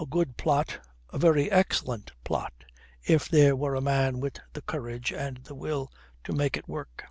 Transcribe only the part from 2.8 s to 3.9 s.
if there were a